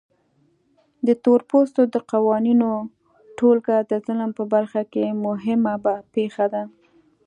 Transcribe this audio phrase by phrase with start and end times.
[1.07, 2.71] د تورپوستو د قوانینو
[3.37, 5.73] ټولګه د ظلم په برخه کې مهمه
[6.13, 6.63] پېښه ده.